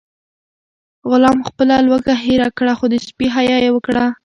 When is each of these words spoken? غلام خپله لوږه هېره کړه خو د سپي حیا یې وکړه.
غلام 1.09 1.37
خپله 1.47 1.75
لوږه 1.87 2.15
هېره 2.25 2.49
کړه 2.57 2.73
خو 2.77 2.85
د 2.89 2.95
سپي 3.07 3.27
حیا 3.35 3.57
یې 3.63 3.69
وکړه. 3.73 4.05